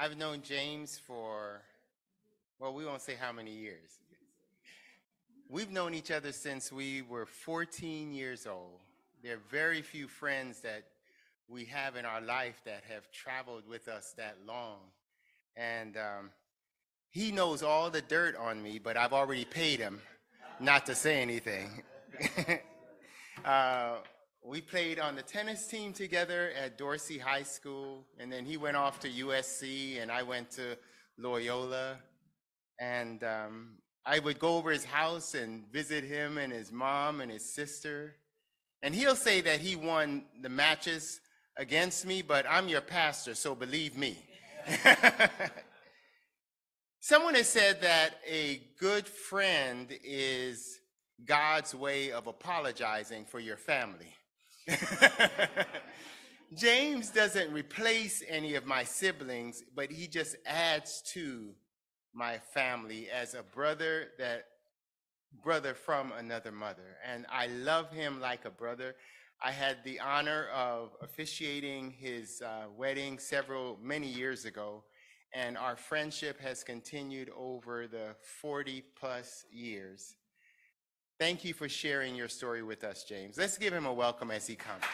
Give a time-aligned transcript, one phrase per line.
[0.00, 1.60] I've known James for,
[2.60, 3.98] well, we won't say how many years.
[5.48, 8.78] We've known each other since we were 14 years old.
[9.24, 10.84] There are very few friends that
[11.48, 14.78] we have in our life that have traveled with us that long.
[15.56, 16.30] And um,
[17.10, 20.00] he knows all the dirt on me, but I've already paid him
[20.60, 21.82] not to say anything.
[23.44, 23.96] uh,
[24.44, 28.76] we played on the tennis team together at Dorsey High School, and then he went
[28.76, 30.78] off to USC, and I went to
[31.18, 31.98] Loyola.
[32.80, 37.30] And um, I would go over his house and visit him and his mom and
[37.30, 38.14] his sister.
[38.82, 41.20] And he'll say that he won the matches
[41.56, 44.16] against me, but I'm your pastor, so believe me.
[47.00, 50.78] Someone has said that a good friend is
[51.24, 54.14] God's way of apologizing for your family.
[56.54, 61.54] James doesn't replace any of my siblings, but he just adds to
[62.14, 64.44] my family as a brother that
[65.42, 66.96] brother from another mother.
[67.06, 68.96] And I love him like a brother.
[69.40, 74.84] I had the honor of officiating his uh, wedding several, many years ago,
[75.32, 80.16] and our friendship has continued over the 40 plus years.
[81.18, 83.36] Thank you for sharing your story with us, James.
[83.36, 84.84] Let's give him a welcome as he comes.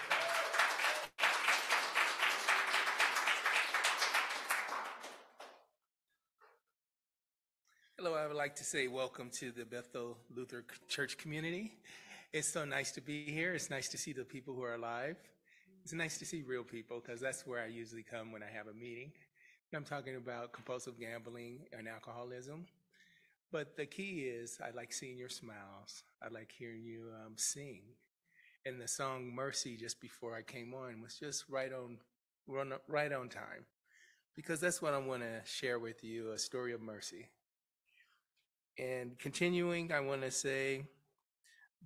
[7.98, 11.74] Hello, I would like to say welcome to the Bethel Luther Church community.
[12.32, 13.54] It's so nice to be here.
[13.54, 15.16] It's nice to see the people who are alive.
[15.82, 18.68] It's nice to see real people because that's where I usually come when I have
[18.68, 19.12] a meeting.
[19.74, 22.64] I'm talking about compulsive gambling and alcoholism.
[23.54, 26.02] But the key is, I like seeing your smiles.
[26.20, 27.82] I like hearing you um, sing.
[28.66, 31.98] And the song "Mercy" just before I came on was just right on,
[32.88, 33.64] right on time,
[34.34, 37.28] because that's what I want to share with you: a story of mercy.
[38.76, 40.88] And continuing, I want to say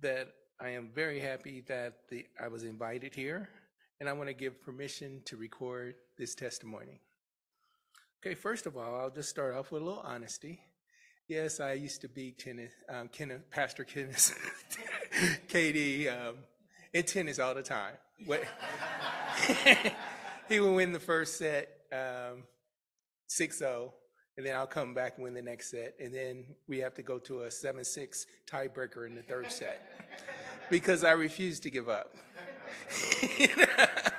[0.01, 0.29] that
[0.59, 3.47] I am very happy that the, I was invited here,
[3.99, 6.99] and I want to give permission to record this testimony.
[8.25, 10.61] Okay, first of all, I'll just start off with a little honesty.
[11.29, 14.35] Yes, I used to be tennis, um, Kenneth, Pastor Kenneth,
[15.47, 16.37] KD, um,
[16.91, 17.93] in tennis all the time.
[20.49, 22.45] he would win the first set um,
[23.29, 23.91] 6-0,
[24.37, 27.03] and then I'll come back and win the next set, and then we have to
[27.03, 29.87] go to a 7-6 tiebreaker in the third set
[30.71, 32.15] because I refuse to give up.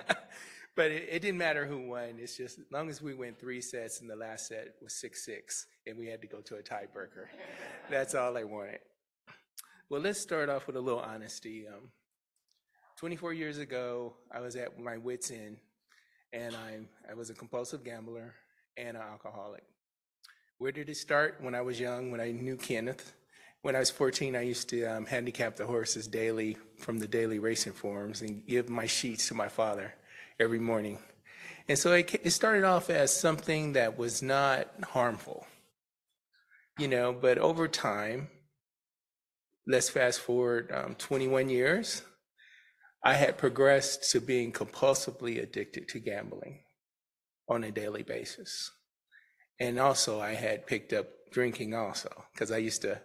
[0.77, 2.17] but it, it, didn't matter who won.
[2.19, 5.25] It's just as long as we went three sets and the last set was six
[5.25, 7.27] six, and we had to go to a tiebreaker.
[7.91, 8.81] That's all I wanted.
[9.89, 11.67] Well, let's start off with a little honesty.
[11.67, 11.91] Um,
[12.99, 15.59] 24 years ago, I was at my wits' end,
[16.33, 16.81] and I
[17.11, 18.35] I was a compulsive gambler
[18.77, 19.65] and an alcoholic.
[20.59, 21.39] Where did it start?
[21.41, 23.15] When I was young, when I knew Kenneth.
[23.63, 27.39] When I was 14, I used to um, handicap the horses daily from the daily
[27.39, 29.93] racing forms and give my sheets to my father
[30.41, 30.99] every morning.
[31.69, 35.47] And so it, it started off as something that was not harmful,
[36.79, 38.29] you know, but over time,
[39.67, 42.03] let's fast forward um, 21 years,
[43.05, 46.61] I had progressed to being compulsively addicted to gambling
[47.49, 48.71] on a daily basis.
[49.61, 53.01] And also I had picked up drinking also, because I used to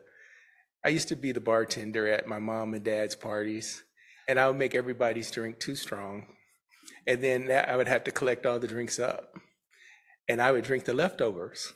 [0.84, 3.84] I used to be the bartender at my mom and dad's parties,
[4.28, 6.28] and I would make everybody's drink too strong
[7.08, 9.34] and then I would have to collect all the drinks up,
[10.28, 11.74] and I would drink the leftovers.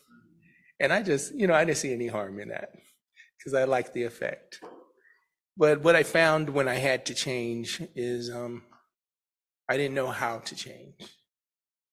[0.79, 2.71] And I just, you know, I didn't see any harm in that
[3.37, 4.59] because I liked the effect.
[5.57, 8.63] But what I found when I had to change is um,
[9.67, 10.95] I didn't know how to change.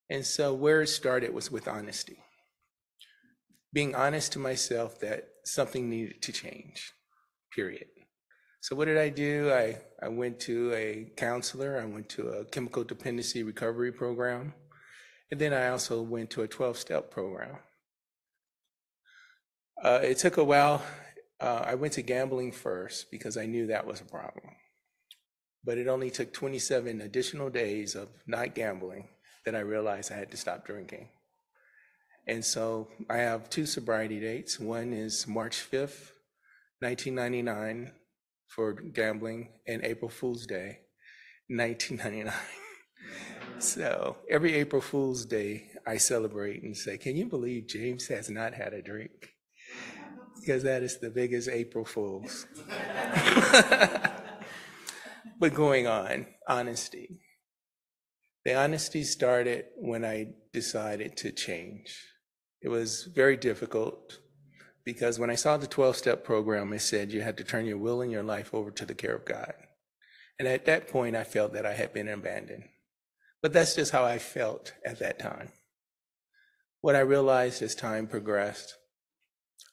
[0.08, 2.18] And so where it started was with honesty.
[3.72, 6.92] Being honest to myself that something needed to change,
[7.52, 7.86] period.
[8.66, 9.52] So what did I do?
[9.52, 11.80] I, I went to a counselor.
[11.80, 14.54] I went to a chemical dependency recovery program.
[15.30, 17.58] And then I also went to a 12 step program.
[19.80, 20.82] Uh, it took a while.
[21.40, 24.56] Uh, I went to gambling first because I knew that was a problem.
[25.62, 29.06] But it only took 27 additional days of not gambling
[29.44, 31.10] that I realized I had to stop drinking.
[32.26, 34.58] And so I have two sobriety dates.
[34.58, 36.10] One is March 5th,
[36.80, 37.92] 1999,
[38.48, 40.80] for gambling and April Fool's Day,
[41.48, 42.32] 1999.
[43.58, 48.54] so every April Fool's Day, I celebrate and say, Can you believe James has not
[48.54, 49.34] had a drink?
[50.40, 52.46] Because that is the biggest April Fool's.
[55.38, 57.20] but going on, honesty.
[58.44, 62.00] The honesty started when I decided to change.
[62.62, 64.18] It was very difficult
[64.86, 67.76] because when I saw the 12 step program, it said you had to turn your
[67.76, 69.52] will and your life over to the care of God.
[70.38, 72.64] And at that point, I felt that I had been abandoned.
[73.42, 75.50] But that's just how I felt at that time.
[76.82, 78.76] What I realized as time progressed,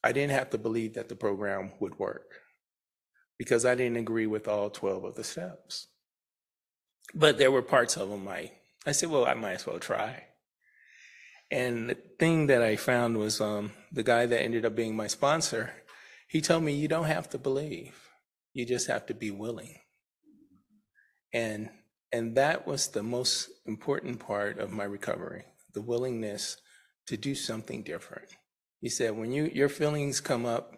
[0.04, 2.32] I didn't have to believe that the program would work
[3.38, 5.88] because I didn't agree with all 12 of the steps.
[7.14, 8.52] But there were parts of them I,
[8.86, 10.24] I said, well, I might as well try.
[11.52, 15.08] And the thing that I found was um, the guy that ended up being my
[15.08, 15.72] sponsor,
[16.28, 18.10] he told me, you don't have to believe,
[18.54, 19.80] you just have to be willing.
[21.32, 21.70] And,
[22.12, 26.58] and that was the most important part of my recovery, the willingness
[27.08, 28.30] to do something different.
[28.80, 30.74] He said, when you, your feelings come up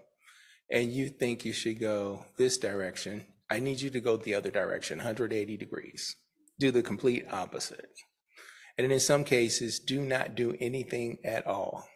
[0.70, 4.52] and you think you should go this direction, I need you to go the other
[4.52, 6.16] direction, 180 degrees.
[6.60, 7.90] Do the complete opposite.
[8.77, 11.88] And in some cases, do not do anything at all.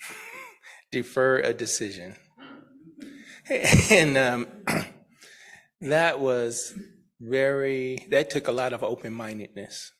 [0.92, 2.16] Defer a decision.
[3.90, 4.46] And um,
[5.80, 6.72] that was
[7.20, 9.90] very, that took a lot of open mindedness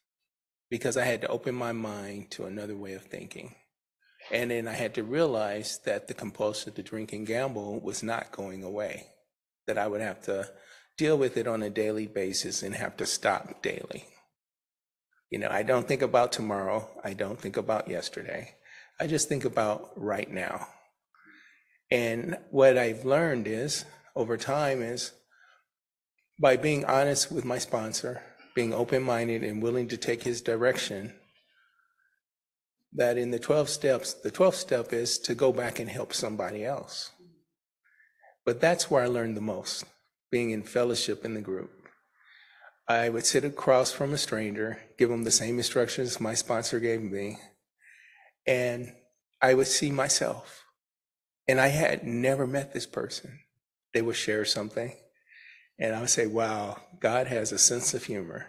[0.71, 3.56] because I had to open my mind to another way of thinking.
[4.31, 8.31] And then I had to realize that the compulsion to drink and gamble was not
[8.31, 9.06] going away,
[9.67, 10.49] that I would have to
[10.97, 14.05] deal with it on a daily basis and have to stop daily.
[15.31, 16.88] You know, I don't think about tomorrow.
[17.05, 18.56] I don't think about yesterday.
[18.99, 20.67] I just think about right now.
[21.91, 23.85] And what I've learned is
[24.15, 25.12] over time is
[26.38, 28.23] by being honest with my sponsor,
[28.55, 31.15] being open minded and willing to take his direction,
[32.93, 36.65] that in the 12 steps, the 12th step is to go back and help somebody
[36.65, 37.12] else.
[38.44, 39.85] But that's where I learned the most,
[40.31, 41.71] being in fellowship in the group.
[42.91, 47.01] I would sit across from a stranger, give them the same instructions my sponsor gave
[47.01, 47.39] me,
[48.49, 48.93] and
[49.41, 50.65] I would see myself.
[51.47, 53.39] And I had never met this person.
[53.95, 54.97] They would share something,
[55.79, 58.49] and I would say, Wow, God has a sense of humor.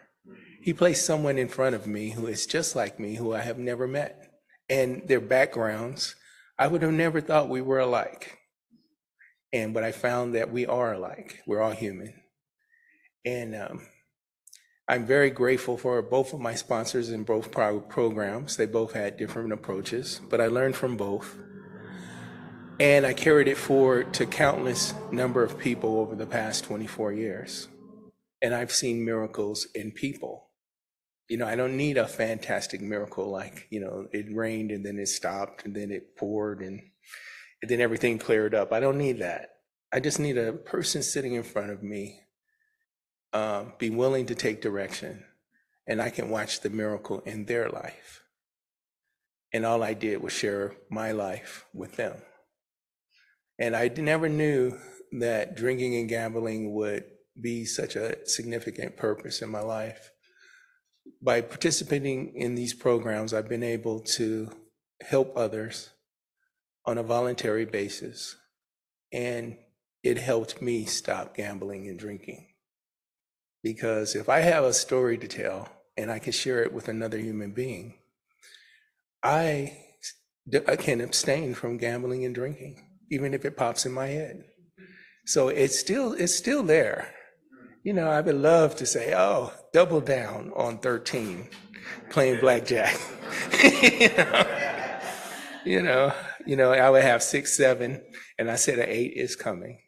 [0.64, 3.60] He placed someone in front of me who is just like me, who I have
[3.60, 4.32] never met
[4.72, 6.16] and their backgrounds,
[6.58, 8.40] I would have never thought we were alike.
[9.54, 11.42] And but I found that we are alike.
[11.46, 12.14] We're all human.
[13.24, 13.88] And um,
[14.92, 18.58] I'm very grateful for both of my sponsors in both pro- programs.
[18.58, 21.38] They both had different approaches, but I learned from both.
[22.80, 27.68] And I carried it forward to countless number of people over the past 24 years.
[28.42, 30.52] And I've seen miracles in people
[31.32, 35.00] you know, I don't need a fantastic miracle like, you know, it rained and then
[35.00, 36.82] it stopped and then it poured and,
[37.62, 38.74] and then everything cleared up.
[38.74, 39.52] I don't need that.
[39.94, 42.20] I just need a person sitting in front of me,
[43.34, 45.24] um, be willing to take direction,
[45.88, 48.24] and I can watch the miracle in their life.
[49.54, 52.18] And all I did was share my life with them.
[53.60, 54.78] And I never knew
[55.20, 57.04] that drinking and gambling would
[57.40, 60.12] be such a significant purpose in my life
[61.22, 64.50] by participating in these programs, I've been able to
[65.02, 65.90] help others
[66.86, 68.36] on a voluntary basis.
[69.12, 69.58] And
[70.04, 72.48] it helped me stop gambling and drinking.
[73.64, 77.18] Because if I have a story to tell and I can share it with another
[77.18, 77.96] human being,
[79.24, 79.78] I,
[80.68, 84.44] I can abstain from gambling and drinking, even if it pops in my head.
[85.26, 87.14] So it's still it's still there.
[87.84, 91.48] You know, I would love to say, oh, double down on 13,
[92.10, 93.00] playing blackjack.
[93.64, 94.46] you, know?
[95.66, 96.14] you know,
[96.46, 98.04] you know, I would have six, seven,
[98.38, 99.80] and I said an eight is coming.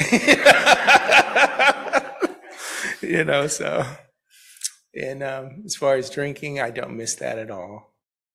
[3.08, 3.84] you know, so,
[4.94, 7.94] and um, as far as drinking, I don't miss that at all.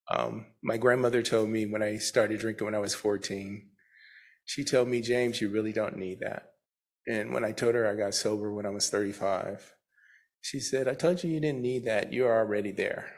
[0.10, 3.68] Um, my grandmother told me when I started drinking when I was 14,
[4.46, 6.52] she told me, James, you really don't need that.
[7.08, 9.74] And when I told her I got sober when I was 35,
[10.42, 12.14] she said, I told you you didn't need that.
[12.14, 13.12] You're already there.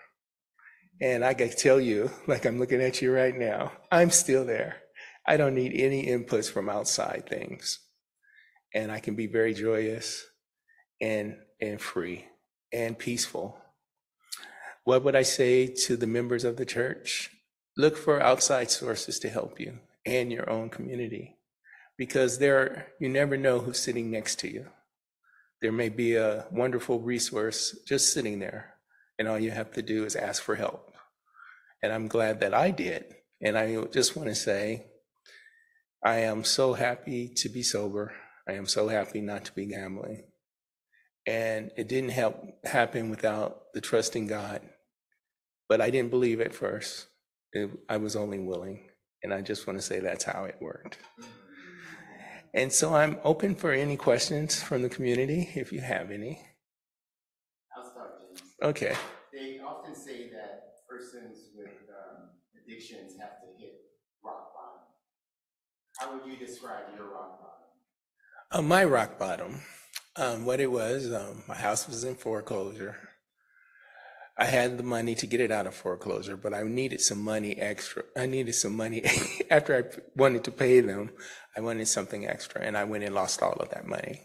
[1.01, 4.77] And I can tell you, like I'm looking at you right now, I'm still there.
[5.27, 7.79] I don't need any inputs from outside things.
[8.74, 10.25] And I can be very joyous
[11.01, 12.27] and, and free
[12.72, 13.58] and peaceful.
[14.84, 17.29] What would I say to the members of the church?
[17.77, 21.38] Look for outside sources to help you and your own community
[21.98, 24.65] because there you never know who's sitting next to you.
[25.62, 28.74] There may be a wonderful resource just sitting there,
[29.20, 30.91] and all you have to do is ask for help.
[31.84, 33.05] And I'm glad that I did.
[33.39, 34.88] And I just want to say,
[36.03, 38.13] I am so happy to be sober.
[38.48, 40.24] I am so happy not to be gambling.
[41.28, 42.36] And it didn't help
[42.66, 44.62] happen without the trusting God.
[45.70, 47.08] But I didn't believe at first.
[47.54, 48.90] It- I was only willing,
[49.24, 50.98] and I just want to say that's how it worked.
[52.54, 56.42] And so I'm open for any questions from the community, if you have any.
[57.78, 58.42] I'll start, James.
[58.62, 58.96] Okay.
[59.34, 62.30] They often say that persons with um,
[62.62, 63.82] addictions have to hit
[64.24, 64.82] rock bottom.
[66.00, 67.68] How would you describe your rock bottom?
[68.51, 69.62] Uh, my rock bottom,
[70.15, 72.98] um, what it was, um, my house was in foreclosure.
[74.38, 77.58] I had the money to get it out of foreclosure, but I needed some money
[77.58, 78.03] extra.
[78.18, 79.03] I needed some money
[79.51, 79.84] after I
[80.15, 81.12] wanted to pay them.
[81.56, 84.22] I wanted something extra, and I went and lost all of that money.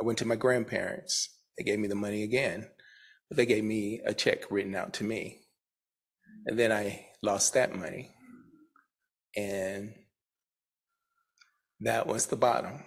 [0.00, 1.28] I went to my grandparents.
[1.58, 2.68] They gave me the money again,
[3.28, 5.40] but they gave me a check written out to me.
[6.46, 8.10] And then I lost that money.
[9.36, 9.94] And
[11.80, 12.84] that was the bottom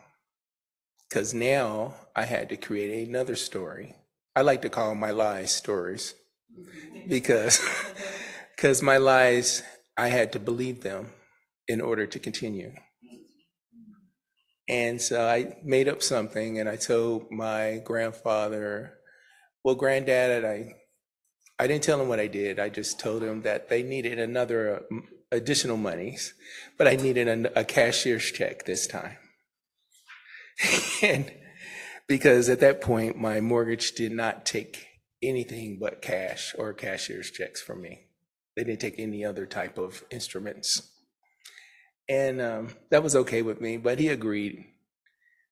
[1.14, 3.94] because now I had to create another story.
[4.36, 6.16] I like to call my lies stories
[7.08, 7.62] because
[8.56, 9.62] because my lies
[9.96, 11.12] I had to believe them
[11.68, 12.72] in order to continue.
[14.68, 18.96] And so I made up something and I told my grandfather,
[19.64, 20.74] well, granddad, I
[21.60, 22.58] I didn't tell him what I did.
[22.58, 24.98] I just told him that they needed another uh,
[25.32, 26.34] additional monies,
[26.76, 29.18] but I needed a, a cashier's check this time.
[31.02, 31.32] and
[32.08, 34.88] because at that point, my mortgage did not take
[35.22, 38.08] anything but cash or cashier's checks from me.
[38.56, 40.90] They didn't take any other type of instruments.
[42.10, 44.66] And um, that was okay with me, but he agreed.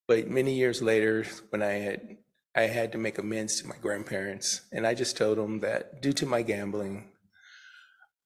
[0.08, 2.18] But many years later, when I had
[2.54, 6.12] I had to make amends to my grandparents, and I just told them that due
[6.14, 7.10] to my gambling,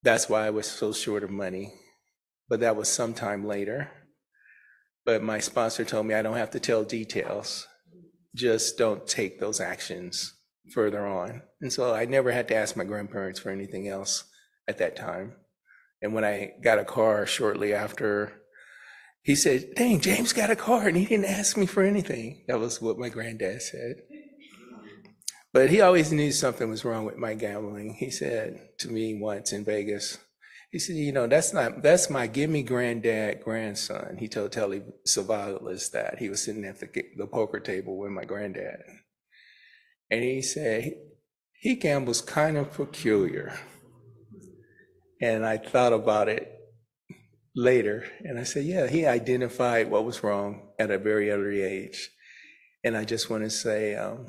[0.01, 1.73] that's why I was so short of money.
[2.49, 3.91] But that was sometime later.
[5.05, 7.67] But my sponsor told me I don't have to tell details,
[8.35, 10.33] just don't take those actions
[10.73, 11.43] further on.
[11.61, 14.23] And so I never had to ask my grandparents for anything else
[14.67, 15.33] at that time.
[16.01, 18.33] And when I got a car shortly after,
[19.21, 22.43] he said, Dang, James got a car and he didn't ask me for anything.
[22.47, 23.95] That was what my granddad said.
[25.53, 27.93] But he always knew something was wrong with my gambling.
[27.93, 30.17] He said to me once in Vegas,
[30.75, 34.17] he said, you know, that's not, that's my gimme granddad grandson.
[34.19, 36.17] He told Telly Savalas that.
[36.17, 38.81] He was sitting at the, the poker table with my granddad.
[40.11, 40.91] And he said,
[41.53, 43.57] he gambles kind of peculiar.
[45.21, 46.51] And I thought about it
[47.55, 52.09] later and I said, yeah, he identified what was wrong at a very early age.
[52.83, 54.25] And I just want to say, um,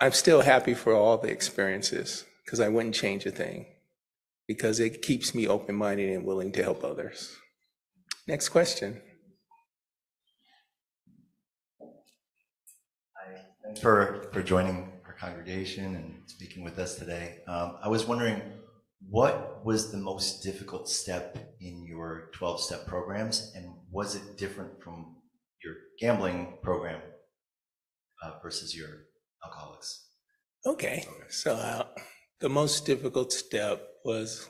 [0.00, 3.66] I'm still happy for all the experiences because I wouldn't change a thing
[4.46, 7.36] because it keeps me open minded and willing to help others.
[8.26, 9.00] Next question.
[13.64, 17.38] Thanks for, for joining our congregation and speaking with us today.
[17.48, 18.40] Um, I was wondering,
[19.08, 24.82] what was the most difficult step in your 12 step programs, and was it different
[24.82, 25.16] from
[25.62, 27.00] your gambling program
[28.22, 28.88] uh, versus your
[29.44, 30.08] alcoholics?
[30.66, 31.84] Okay, so uh,
[32.40, 34.48] the most difficult step was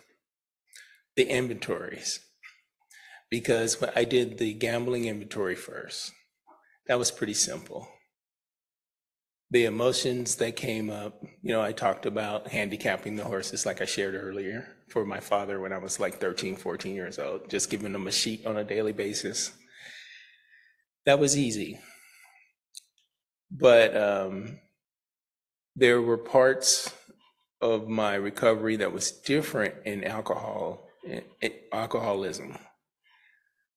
[1.16, 2.20] the inventories
[3.30, 6.12] because when I did the gambling inventory first.
[6.86, 7.88] That was pretty simple.
[9.50, 13.86] The emotions that came up, you know, I talked about handicapping the horses, like I
[13.86, 17.92] shared earlier, for my father when I was like 13, 14 years old, just giving
[17.92, 19.52] them a sheet on a daily basis.
[21.06, 21.80] That was easy.
[23.50, 24.58] But um,
[25.74, 26.92] there were parts
[27.64, 31.22] of my recovery that was different in alcohol, in,
[31.72, 32.58] alcoholism.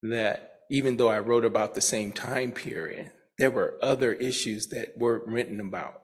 [0.03, 4.97] That even though I wrote about the same time period, there were other issues that
[4.97, 6.01] weren't written about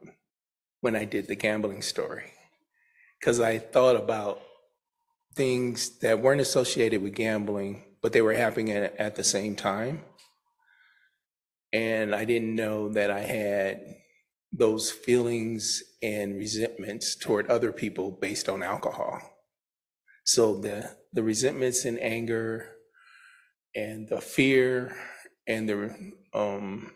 [0.79, 2.31] when I did the gambling story.
[3.19, 4.41] Because I thought about
[5.35, 10.05] things that weren't associated with gambling, but they were happening at, at the same time.
[11.73, 13.97] And I didn't know that I had
[14.53, 19.19] those feelings and resentments toward other people based on alcohol.
[20.23, 22.75] So the the resentments and anger
[23.75, 24.95] and the fear
[25.47, 26.91] and the um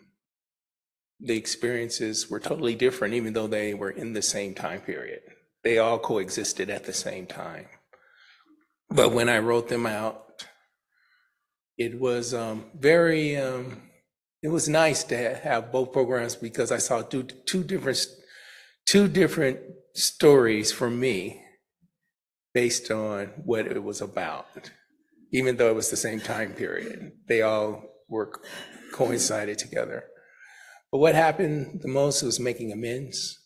[1.20, 5.20] the experiences were totally different even though they were in the same time period.
[5.64, 7.66] They all coexisted at the same time.
[8.88, 10.44] But when I wrote them out,
[11.76, 13.82] it was um, very um,
[14.42, 18.06] it was nice to ha- have both programs because I saw two, two different
[18.86, 19.58] two different
[19.94, 21.42] stories for me
[22.54, 24.46] based on what it was about.
[25.30, 28.32] Even though it was the same time period, they all were
[28.94, 30.04] coincided together.
[30.90, 33.38] But what happened the most was making amends.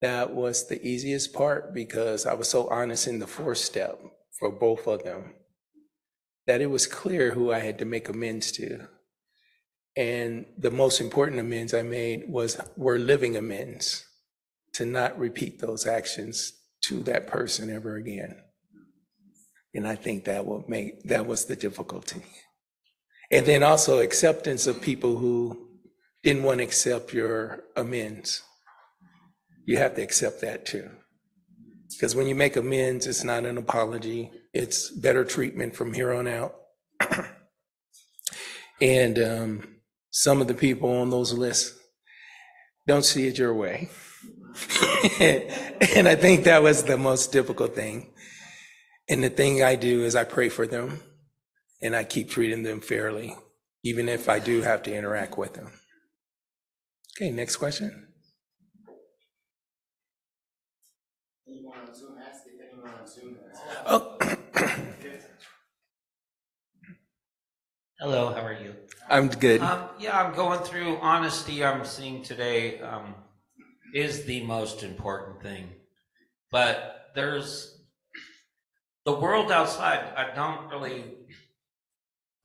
[0.00, 4.00] That was the easiest part because I was so honest in the fourth step
[4.38, 5.34] for both of them,
[6.46, 8.88] that it was clear who I had to make amends to.
[9.96, 14.06] And the most important amends I made was were living amends
[14.74, 18.36] to not repeat those actions to that person ever again.
[19.74, 22.22] And I think that will make that was the difficulty.
[23.30, 25.68] And then also acceptance of people who
[26.22, 28.42] didn't want to accept your amends.
[29.64, 30.90] You have to accept that too.
[31.90, 36.26] Because when you make amends, it's not an apology, it's better treatment from here on
[36.26, 36.54] out.
[38.80, 39.76] and um,
[40.12, 41.76] some of the people on those lists
[42.86, 43.88] don't see it your way.
[45.20, 48.12] and I think that was the most difficult thing.
[49.08, 51.00] And the thing I do is I pray for them
[51.80, 53.34] and I keep treating them fairly,
[53.82, 55.72] even if I do have to interact with them.
[57.16, 58.08] Okay, next question.
[61.48, 63.58] Anyone on Zoom, ask if anyone on Zoom has.
[63.86, 64.18] Oh,
[67.98, 68.74] Hello, how are you?
[69.12, 69.60] I'm good.
[69.60, 71.62] Um, yeah, I'm going through honesty.
[71.62, 73.14] I'm seeing today um,
[73.94, 75.68] is the most important thing,
[76.50, 77.78] but there's
[79.04, 80.00] the world outside.
[80.16, 81.04] I don't really.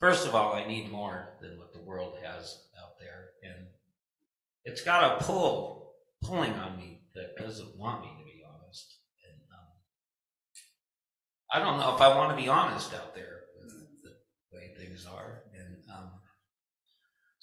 [0.01, 3.67] First of all, I need more than what the world has out there, and
[4.65, 8.93] it's got a pull pulling on me that doesn't want me to be honest.
[9.23, 9.69] And um,
[11.53, 13.71] I don't know if I want to be honest out there with
[14.03, 14.11] the
[14.51, 15.36] way things are,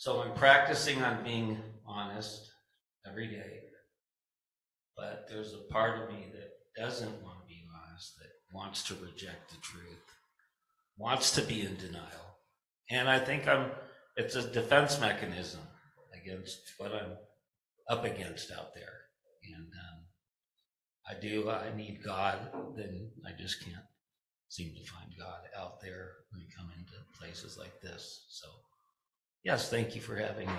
[0.04, 2.52] so I'm practicing on being honest
[3.08, 3.60] every day.
[4.94, 8.94] But there's a part of me that doesn't want to be honest, that wants to
[8.96, 10.04] reject the truth,
[10.98, 12.36] wants to be in denial.
[12.90, 13.70] And I think I'm,
[14.18, 15.62] it's a defense mechanism
[16.22, 17.16] against what I'm
[17.88, 19.06] up against out there.
[19.56, 23.86] And um, I do, I need God, then I just can't
[24.50, 28.26] seem to find God out there when you come into places like this.
[28.28, 28.48] So,
[29.44, 30.54] yes, thank you for having me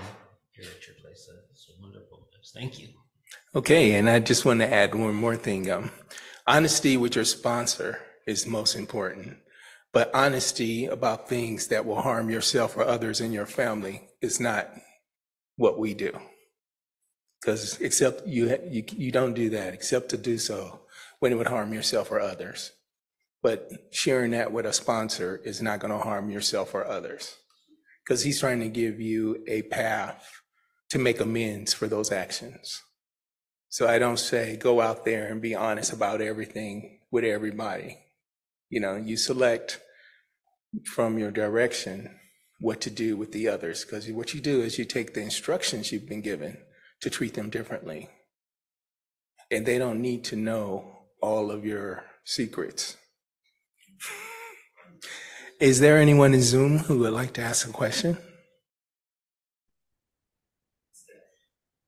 [0.51, 1.29] here at your place.
[1.51, 2.29] It's wonderful.
[2.53, 2.89] Thank you.
[3.55, 5.69] Okay, and I just want to add one more thing.
[5.69, 5.91] Um,
[6.45, 9.37] honesty with your sponsor is most important,
[9.91, 14.69] but honesty about things that will harm yourself or others in your family is not
[15.57, 16.17] what we do.
[17.41, 20.81] Because except you, you, you don't do that, except to do so
[21.19, 22.71] when it would harm yourself or others.
[23.41, 27.37] But sharing that with a sponsor is not going to harm yourself or others.
[28.05, 30.41] Because he's trying to give you a path
[30.89, 32.81] to make amends for those actions.
[33.69, 37.97] So I don't say go out there and be honest about everything with everybody.
[38.69, 39.81] You know, you select
[40.85, 42.19] from your direction
[42.59, 45.91] what to do with the others because what you do is you take the instructions
[45.91, 46.57] you've been given
[47.01, 48.09] to treat them differently.
[49.51, 52.97] And they don't need to know all of your secrets.
[55.59, 58.17] Is there anyone in Zoom who would like to ask a question?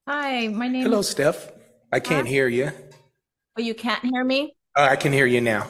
[0.08, 1.10] Hi, my name Hello, is.
[1.10, 1.52] Steph.
[1.92, 2.72] I can't hear you.
[3.58, 4.56] Oh, you can't hear me?
[4.78, 5.68] Oh, I can hear you now.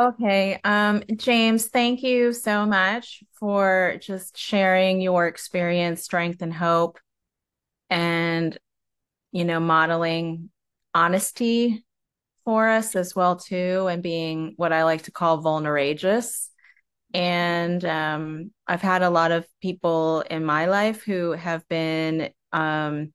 [0.00, 0.58] Okay.
[0.64, 6.98] Um, James, thank you so much for just sharing your experience, strength, and hope,
[7.90, 8.56] and
[9.32, 10.48] you know, modeling
[10.94, 11.84] honesty
[12.46, 16.48] for us as well too, and being what I like to call vulnerageous.
[17.14, 23.12] And um, I've had a lot of people in my life who have been um,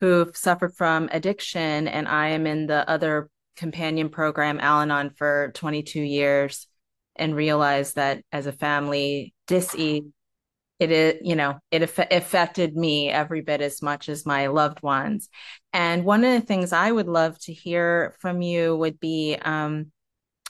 [0.00, 5.52] who've suffered from addiction, and I am in the other companion program, Al Anon, for
[5.54, 6.66] 22 years,
[7.16, 10.04] and realized that as a family, dis-ease,
[10.78, 14.80] it is, you know, it aff- affected me every bit as much as my loved
[14.82, 15.28] ones.
[15.72, 19.90] And one of the things I would love to hear from you would be um,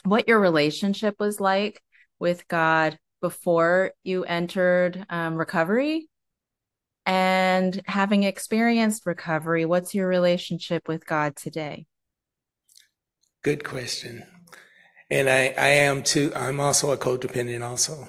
[0.05, 1.83] what your relationship was like
[2.19, 6.09] with God before you entered um, recovery
[7.09, 11.87] and having experienced recovery, what's your relationship with God today?
[13.43, 14.25] Good question.
[15.11, 18.09] And I, I am too, I'm also a codependent also.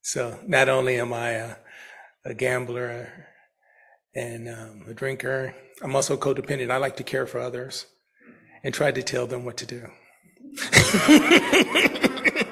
[0.00, 1.56] So not only am I a,
[2.24, 3.12] a gambler
[4.14, 6.70] and um, a drinker, I'm also codependent.
[6.70, 7.84] I like to care for others
[8.64, 9.86] and try to tell them what to do.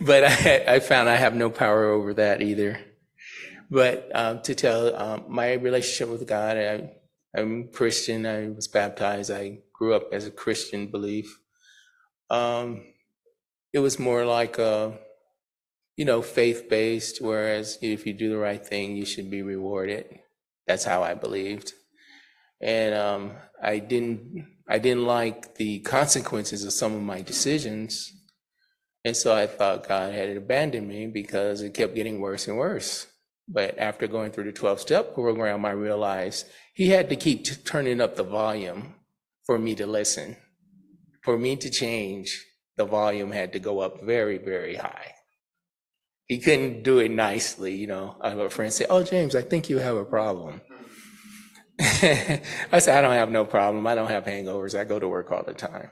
[0.06, 2.80] but I, I found I have no power over that either.
[3.70, 6.90] But um, to tell um, my relationship with God, I,
[7.36, 8.26] I'm Christian.
[8.26, 9.30] I was baptized.
[9.30, 11.38] I grew up as a Christian belief.
[12.30, 12.82] Um,
[13.72, 14.98] it was more like a,
[15.96, 17.20] you know, faith based.
[17.20, 20.06] Whereas if you do the right thing, you should be rewarded.
[20.66, 21.72] That's how I believed,
[22.60, 23.32] and um,
[23.62, 24.46] I didn't.
[24.68, 28.12] I didn't like the consequences of some of my decisions,
[29.04, 33.06] And so I thought God had abandoned me because it kept getting worse and worse.
[33.48, 37.54] But after going through the 12 step program, I realized he had to keep t-
[37.64, 38.94] turning up the volume
[39.44, 40.36] for me to listen.
[41.22, 42.44] For me to change,
[42.76, 45.14] the volume had to go up very, very high.
[46.26, 48.16] He couldn't do it nicely, you know.
[48.20, 50.60] I have a friend say, Oh, James, I think you have a problem.
[51.80, 53.86] I said, I don't have no problem.
[53.86, 54.78] I don't have hangovers.
[54.78, 55.90] I go to work all the time.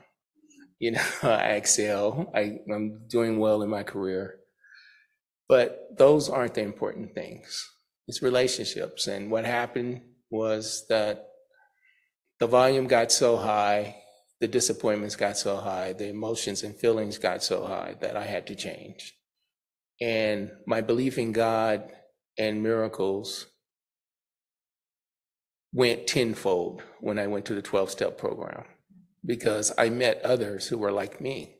[0.79, 2.31] You know, I excel.
[2.33, 4.39] I, I'm doing well in my career.
[5.47, 7.69] But those aren't the important things.
[8.07, 9.07] It's relationships.
[9.07, 11.27] And what happened was that
[12.39, 13.97] the volume got so high,
[14.39, 18.47] the disappointments got so high, the emotions and feelings got so high that I had
[18.47, 19.15] to change.
[19.99, 21.91] And my belief in God
[22.37, 23.47] and miracles
[25.73, 28.63] went tenfold when I went to the 12 step program
[29.25, 31.55] because I met others who were like me.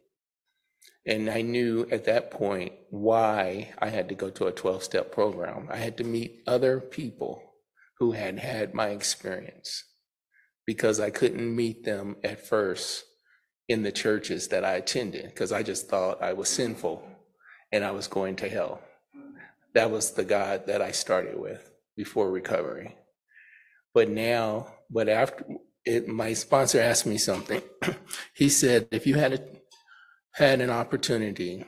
[1.06, 5.12] And I knew at that point why I had to go to a 12 step
[5.12, 5.68] program.
[5.72, 7.44] I had to meet other people
[7.98, 9.86] who had had my experience
[10.66, 13.04] because I couldn't meet them at first
[13.68, 17.04] in the churches that I attended because I just thought I was sinful
[17.72, 18.82] and I was going to hell.
[19.74, 22.96] That was the God that I started with before recovery.
[23.94, 25.46] But now, but after
[25.86, 27.62] it, my sponsor asked me something.
[28.36, 29.40] he said, if you had a,
[30.34, 31.66] had an opportunity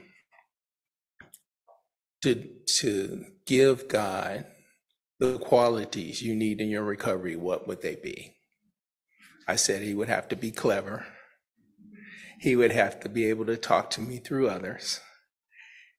[2.22, 2.48] to
[2.78, 4.46] to give God
[5.20, 8.36] the qualities you need in your recovery, what would they be?
[9.48, 11.06] I said he would have to be clever.
[12.40, 15.00] He would have to be able to talk to me through others.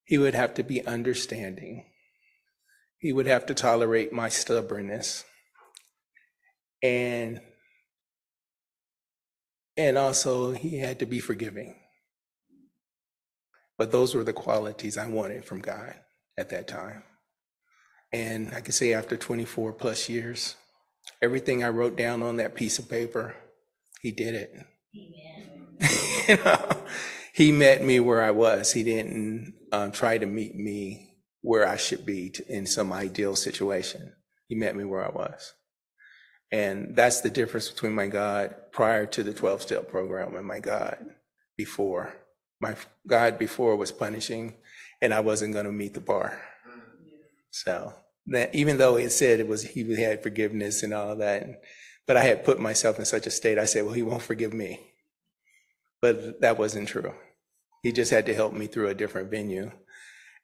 [0.05, 1.87] He would have to be understanding.
[2.98, 5.25] He would have to tolerate my stubbornness.
[6.83, 7.40] And
[9.76, 11.76] and also he had to be forgiving.
[13.78, 15.94] But those were the qualities I wanted from God
[16.38, 17.02] at that time.
[18.12, 20.56] And I can say after 24 plus years,
[21.22, 23.35] everything I wrote down on that piece of paper,
[24.02, 24.54] he did it.
[26.28, 26.85] you know,
[27.32, 28.72] he met me where I was.
[28.72, 33.35] He didn't um, try to meet me where I should be to, in some ideal
[33.35, 34.12] situation.
[34.48, 35.54] He met me where I was.
[36.52, 40.60] And that's the difference between my God prior to the 12 step program and my
[40.60, 40.98] God
[41.56, 42.14] before.
[42.60, 44.54] My God before was punishing
[45.00, 46.40] and I wasn't going to meet the bar.
[47.50, 47.94] So
[48.26, 51.62] that even though it said it was, he had forgiveness and all that,
[52.06, 54.52] but I had put myself in such a state, I said, well, he won't forgive
[54.52, 54.80] me.
[56.00, 57.14] But that wasn't true.
[57.82, 59.72] He just had to help me through a different venue.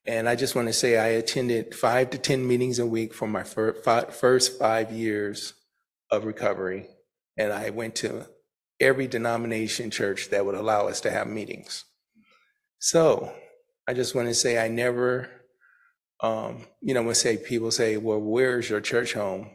[0.06, 3.28] And I just want to say I attended five to 10 meetings a week for
[3.28, 5.54] my fir- fi- first five years
[6.10, 6.86] of recovery.
[7.36, 8.26] And I went to
[8.80, 11.84] every denomination church that would allow us to have meetings.
[12.78, 13.32] So
[13.86, 15.28] I just want to say I never,
[16.20, 19.50] um, you know, when say people say, well, where's your church home?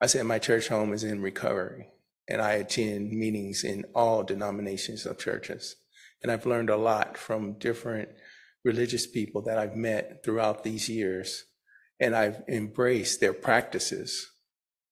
[0.00, 1.88] I said, my church home is in recovery.
[2.28, 5.76] And I attend meetings in all denominations of churches.
[6.22, 8.08] And I've learned a lot from different
[8.64, 11.44] religious people that I've met throughout these years.
[11.98, 14.30] And I've embraced their practices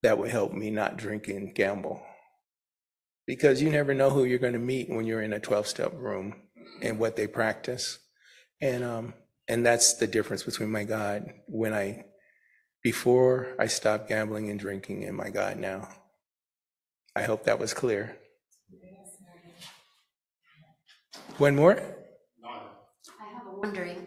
[0.03, 2.03] that would help me not drink and gamble.
[3.27, 5.93] Because you never know who you're going to meet when you're in a 12 step
[5.95, 6.35] room
[6.83, 7.99] and what they practice.
[8.61, 9.15] And, um,
[9.49, 12.05] and that's the difference between my God when I,
[12.83, 15.89] before I stopped gambling and drinking and my God now.
[17.15, 18.17] I hope that was clear.
[21.39, 21.81] One more?
[22.45, 24.07] I have a wondering.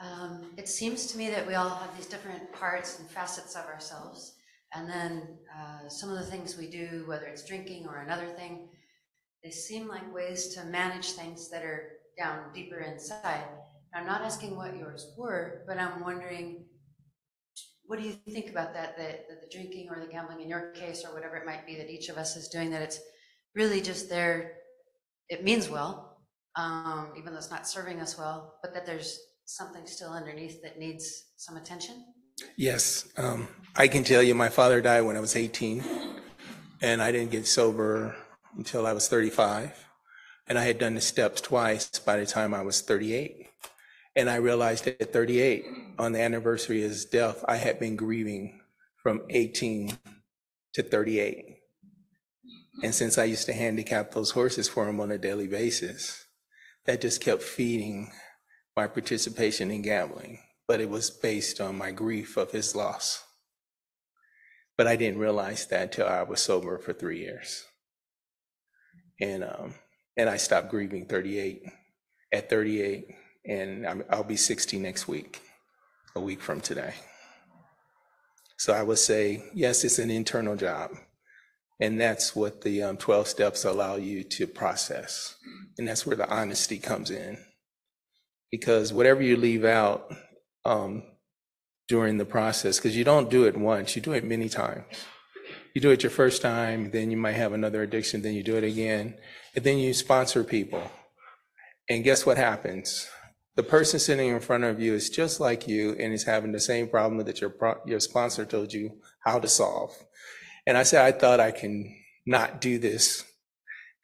[0.00, 3.66] Um, it seems to me that we all have these different parts and facets of
[3.66, 4.36] ourselves.
[4.72, 8.68] And then uh, some of the things we do, whether it's drinking or another thing,
[9.42, 13.44] they seem like ways to manage things that are down deeper inside.
[13.94, 16.64] I'm not asking what yours were, but I'm wondering,
[17.86, 20.70] what do you think about that, that, that the drinking or the gambling in your
[20.72, 23.00] case, or whatever it might be that each of us is doing, that it's
[23.56, 24.52] really just there,
[25.28, 26.18] it means well,
[26.54, 30.78] um, even though it's not serving us well, but that there's something still underneath that
[30.78, 32.04] needs some attention?
[32.56, 35.84] Yes, um, I can tell you, my father died when I was 18,
[36.82, 38.16] and I didn't get sober
[38.56, 39.86] until I was 35.
[40.46, 43.46] And I had done the steps twice by the time I was 38.
[44.16, 45.64] And I realized at 38,
[45.98, 48.60] on the anniversary of his death, I had been grieving
[48.96, 49.96] from 18
[50.74, 51.58] to 38.
[52.82, 56.24] And since I used to handicap those horses for him on a daily basis,
[56.86, 58.10] that just kept feeding
[58.76, 60.40] my participation in gambling.
[60.70, 63.24] But it was based on my grief of his loss.
[64.76, 67.64] But I didn't realize that until I was sober for three years.
[69.20, 69.74] And um,
[70.16, 71.62] and I stopped grieving 38.
[72.32, 73.08] At 38,
[73.44, 75.40] and I'm, I'll be 60 next week,
[76.14, 76.94] a week from today.
[78.56, 80.92] So I would say, yes, it's an internal job.
[81.80, 85.34] And that's what the um, 12 steps allow you to process.
[85.78, 87.38] And that's where the honesty comes in.
[88.52, 90.08] Because whatever you leave out
[90.64, 91.02] um,
[91.88, 94.84] during the process, because you don't do it once, you do it many times.
[95.74, 98.56] You do it your first time, then you might have another addiction, then you do
[98.56, 99.14] it again,
[99.54, 100.90] and then you sponsor people.
[101.88, 103.08] And guess what happens?
[103.56, 106.60] The person sitting in front of you is just like you and is having the
[106.60, 109.92] same problem that your pro- your sponsor told you how to solve.
[110.66, 111.94] And I said, I thought I can
[112.26, 113.24] not do this,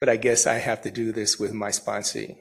[0.01, 2.37] but I guess I have to do this with my sponsee.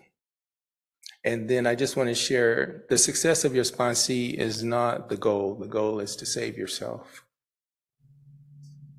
[1.26, 5.18] And then I just want to share the success of your sponsee is not the
[5.18, 5.56] goal.
[5.56, 7.24] The goal is to save yourself.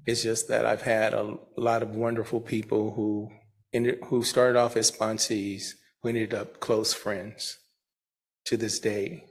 [0.07, 3.31] It's just that I've had a lot of wonderful people who
[3.73, 7.59] ended, who started off as sponsees who ended up close friends
[8.47, 9.27] to this day.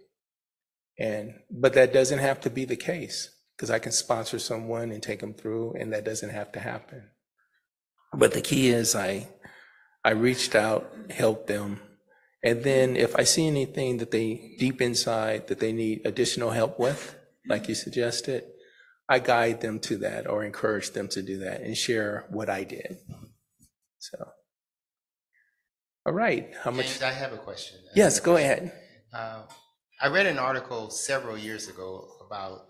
[0.98, 5.04] And but that doesn't have to be the case because I can sponsor someone and
[5.04, 7.10] take them through, and that doesn't have to happen.
[8.14, 9.28] But the key is I
[10.06, 11.82] I reached out, helped them,
[12.46, 16.80] and then if I see anything that they deep inside that they need additional help
[16.80, 17.16] with,
[17.50, 18.44] like you suggested,
[19.10, 22.64] I guide them to that or encourage them to do that and share what I
[22.64, 22.98] did.
[23.98, 24.28] So,
[26.06, 26.86] all right, how much?
[26.86, 27.80] James, I have a question.
[27.96, 28.72] Yes, go ahead.
[29.12, 29.42] Uh,
[30.00, 32.68] I read an article several years ago about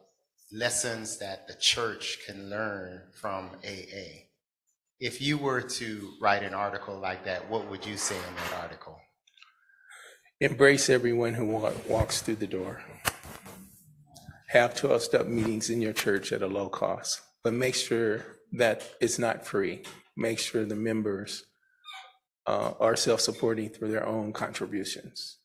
[0.53, 4.29] lessons that the church can learn from AA.
[5.01, 8.63] If you were to write an article like that, what would you say in that
[8.63, 8.97] article?
[10.45, 12.79] Embrace everyone who wa- walks through the door.
[14.49, 18.83] Have 12 step meetings in your church at a low cost, but make sure that
[19.01, 19.81] it's not free.
[20.15, 21.45] Make sure the members
[22.45, 25.39] uh, are self supporting through their own contributions.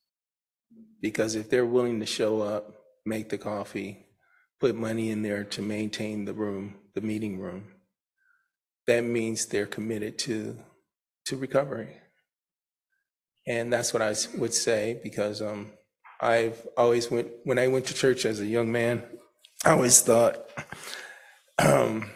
[1.01, 2.75] Because if they're willing to show up,
[3.07, 4.05] make the coffee,
[4.61, 7.73] put money in there to maintain the room, the meeting room,
[8.87, 10.59] that means they're committed to,
[11.25, 11.97] to recovery.
[13.47, 15.73] And that's what I would say because um,
[16.21, 19.03] I've always went when I went to church as a young man.
[19.65, 20.49] I always thought
[21.59, 22.11] um,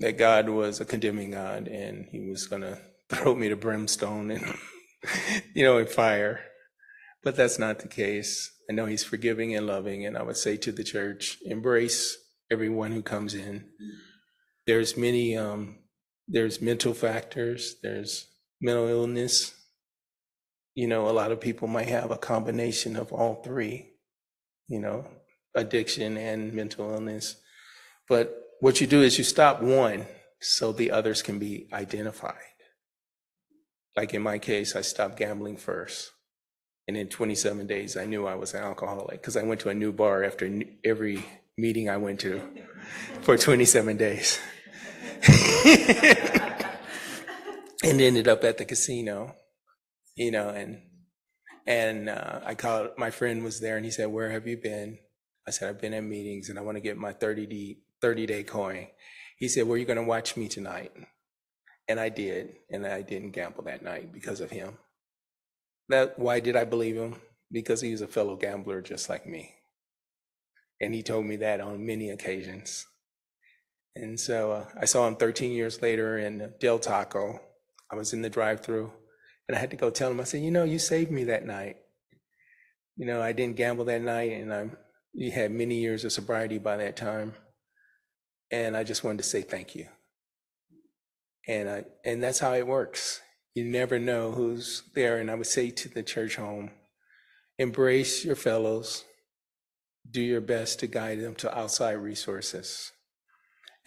[0.00, 4.54] that God was a condemning God and He was gonna throw me to brimstone and
[5.54, 6.40] you know in fire.
[7.22, 8.50] But that's not the case.
[8.68, 12.18] I know He's forgiving and loving, and I would say to the church, embrace
[12.50, 13.66] everyone who comes in.
[14.66, 15.36] There's many.
[15.36, 15.78] Um,
[16.26, 17.76] there's mental factors.
[17.82, 18.26] There's
[18.60, 19.54] mental illness
[20.74, 23.92] you know, a lot of people might have a combination of all three,
[24.68, 25.06] you know,
[25.54, 27.36] addiction and mental illness.
[28.08, 30.06] But what you do is you stop one
[30.40, 32.34] so the others can be identified.
[33.96, 36.10] Like in my case, I stopped gambling first.
[36.86, 39.74] And in 27 days, I knew I was an alcoholic because I went to a
[39.74, 40.50] new bar after
[40.84, 41.24] every
[41.56, 42.42] meeting I went to
[43.22, 44.38] for 27 days.
[47.82, 49.34] and ended up at the casino
[50.16, 50.80] you know, and
[51.66, 52.90] and uh, I called.
[52.96, 54.98] My friend was there, and he said, "Where have you been?"
[55.46, 58.26] I said, "I've been at meetings, and I want to get my 30 day 30
[58.26, 58.88] day coin."
[59.38, 60.92] He said, "Well, you're going to watch me tonight,"
[61.88, 64.78] and I did, and I didn't gamble that night because of him.
[65.88, 67.16] That why did I believe him?
[67.50, 69.54] Because he was a fellow gambler just like me,
[70.80, 72.86] and he told me that on many occasions.
[73.96, 77.38] And so uh, I saw him 13 years later in Del Taco.
[77.92, 78.92] I was in the drive-through.
[79.48, 81.46] And I had to go tell him, I said, you know, you saved me that
[81.46, 81.76] night.
[82.96, 84.70] You know, I didn't gamble that night and I
[85.12, 87.34] you had many years of sobriety by that time.
[88.50, 89.86] And I just wanted to say thank you.
[91.46, 93.20] And I and that's how it works.
[93.54, 95.18] You never know who's there.
[95.18, 96.70] And I would say to the church home,
[97.58, 99.04] embrace your fellows,
[100.10, 102.92] do your best to guide them to outside resources.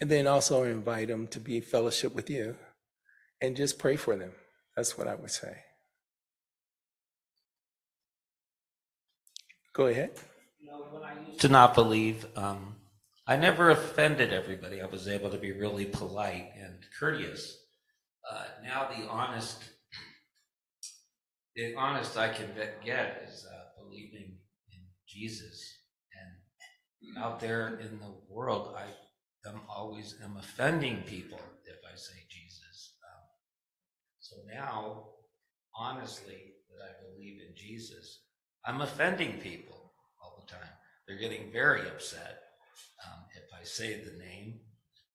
[0.00, 2.56] And then also invite them to be fellowship with you
[3.40, 4.32] and just pray for them.
[4.78, 5.56] That's what I would say.
[9.72, 10.12] Go ahead.
[11.40, 12.24] to not believe.
[12.36, 12.76] Um,
[13.26, 14.80] I never offended everybody.
[14.80, 17.58] I was able to be really polite and courteous.
[18.30, 19.58] Uh, now the honest,
[21.56, 22.46] the honest I can
[22.84, 24.36] get is uh, believing
[24.70, 25.60] in Jesus.
[26.14, 28.84] And out there in the world, I
[29.48, 32.47] am always am offending people if I say Jesus.
[34.46, 35.08] Now,
[35.76, 38.20] honestly, that I believe in Jesus,
[38.64, 40.72] I'm offending people all the time.
[41.06, 42.40] They're getting very upset
[43.06, 44.60] um, if I say the name,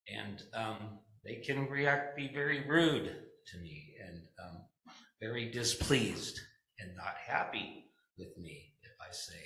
[0.07, 3.15] and um, they can react, be very rude
[3.47, 4.62] to me, and um,
[5.21, 6.39] very displeased
[6.79, 7.86] and not happy
[8.17, 9.41] with me if I say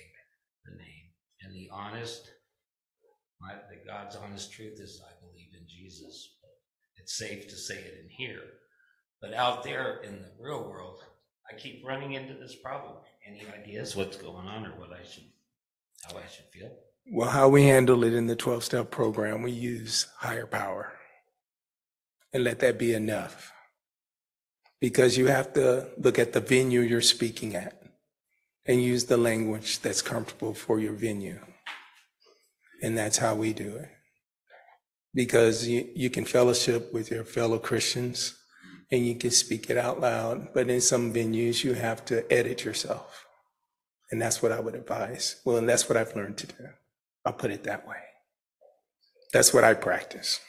[0.64, 1.12] the name.
[1.42, 2.30] And the honest,
[3.40, 6.36] my, the God's honest truth is I believe in Jesus.
[6.96, 8.42] It's safe to say it in here.
[9.20, 11.02] But out there in the real world,
[11.50, 12.94] I keep running into this problem.
[13.26, 15.24] Any ideas what's going on or what I should,
[16.04, 16.70] how I should feel?
[17.10, 20.92] Well, how we handle it in the 12 step program, we use higher power
[22.32, 23.52] and let that be enough.
[24.80, 27.82] Because you have to look at the venue you're speaking at
[28.66, 31.40] and use the language that's comfortable for your venue.
[32.82, 33.88] And that's how we do it.
[35.14, 38.37] Because you, you can fellowship with your fellow Christians
[38.90, 42.64] and you can speak it out loud, but in some venues you have to edit
[42.64, 43.26] yourself.
[44.10, 45.40] And that's what I would advise.
[45.44, 46.68] Well, and that's what I've learned to do.
[47.24, 47.96] I'll put it that way.
[49.32, 50.40] That's what I practice.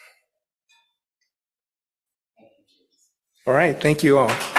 [3.45, 4.58] All right, thank you all.